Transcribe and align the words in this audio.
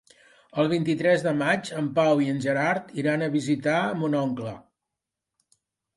El 0.61 0.69
vint-i-tres 0.71 1.25
de 1.25 1.33
maig 1.41 1.69
en 1.81 1.91
Pau 1.99 2.23
i 2.25 2.31
en 2.35 2.41
Gerard 2.45 2.89
iran 3.03 3.27
a 3.27 3.31
visitar 3.39 3.79
mon 4.01 4.19
oncle. 4.25 4.59